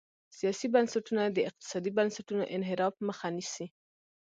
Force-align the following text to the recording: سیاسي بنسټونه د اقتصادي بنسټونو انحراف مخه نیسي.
سیاسي 0.37 0.67
بنسټونه 0.73 1.23
د 1.27 1.37
اقتصادي 1.49 1.91
بنسټونو 1.97 2.43
انحراف 2.55 2.93
مخه 3.07 3.27
نیسي. 3.37 3.65